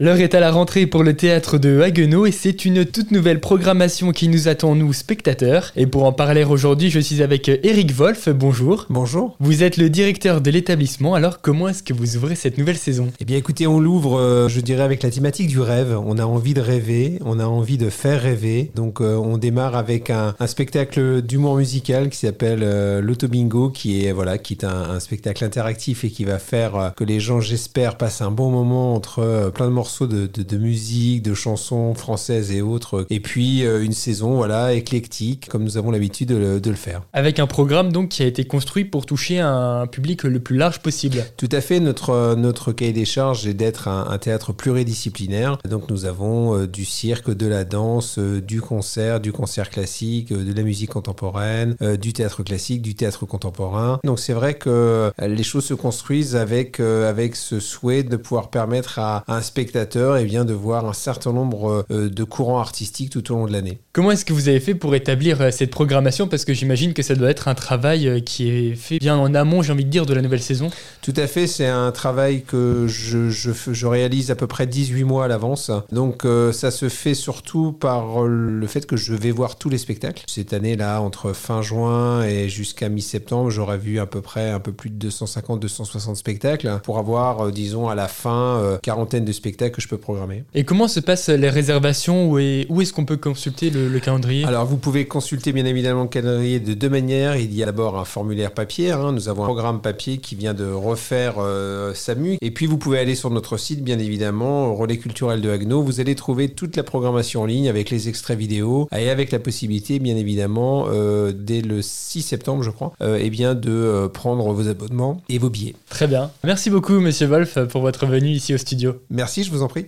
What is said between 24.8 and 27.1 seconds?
un spectacle interactif et qui va faire euh, que